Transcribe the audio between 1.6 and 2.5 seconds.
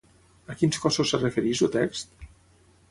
el text?